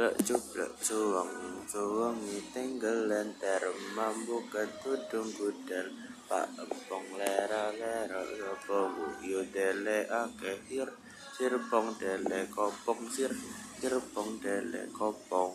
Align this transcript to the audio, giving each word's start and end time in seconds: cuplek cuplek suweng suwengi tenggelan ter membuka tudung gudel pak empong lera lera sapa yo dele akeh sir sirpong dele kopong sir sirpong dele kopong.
cuplek 0.00 0.24
cuplek 0.24 0.72
suweng 0.80 1.60
suwengi 1.68 2.40
tenggelan 2.56 3.36
ter 3.36 3.60
membuka 3.92 4.64
tudung 4.80 5.28
gudel 5.36 5.92
pak 6.24 6.48
empong 6.56 7.20
lera 7.20 7.68
lera 7.68 8.24
sapa 8.24 8.80
yo 9.20 9.44
dele 9.52 10.08
akeh 10.08 10.56
sir 10.64 10.88
sirpong 11.36 12.00
dele 12.00 12.48
kopong 12.48 13.12
sir 13.12 13.28
sirpong 13.76 14.40
dele 14.40 14.88
kopong. 14.88 15.49